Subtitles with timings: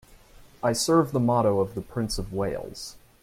[0.63, 2.95] I serve the motto of the Prince of Wales.